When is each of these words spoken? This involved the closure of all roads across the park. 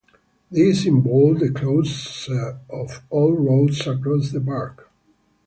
This 0.49 0.87
involved 0.87 1.41
the 1.41 1.51
closure 1.51 2.57
of 2.71 3.03
all 3.11 3.37
roads 3.37 3.85
across 3.85 4.31
the 4.31 4.41
park. 4.41 4.91